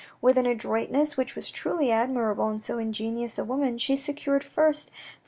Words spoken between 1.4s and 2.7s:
truly admirable in